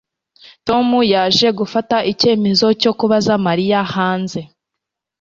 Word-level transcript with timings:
Tom 0.67 0.87
yaje 1.13 1.47
gufata 1.59 1.97
icyemezo 2.11 2.67
cyo 2.81 2.91
kubaza 2.99 3.33
Mariya 3.45 3.79
hanze 3.93 4.41